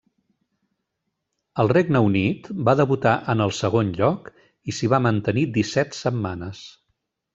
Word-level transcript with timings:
Al 1.63 1.69
Regne 1.73 2.01
Unit, 2.07 2.49
va 2.69 2.75
debutar 2.79 3.13
en 3.35 3.43
el 3.47 3.53
segon 3.59 3.91
lloc 3.99 4.33
i 4.41 4.75
s'hi 4.79 4.91
va 4.95 5.05
mantenir 5.09 5.45
disset 5.59 6.01
setmanes. 6.03 6.65